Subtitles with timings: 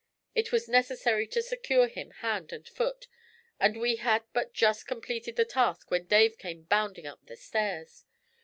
[0.33, 3.05] It was necessary to secure him hand and foot,
[3.59, 8.05] and we had but just completed the task when Dave came bounding up the stairs.